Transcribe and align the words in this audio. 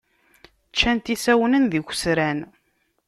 Ččan-t 0.71 1.13
isawnen 1.13 1.63
d 1.71 1.73
ikwesran. 1.79 2.39